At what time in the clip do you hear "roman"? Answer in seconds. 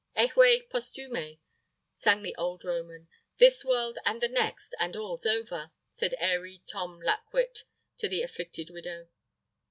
2.65-3.07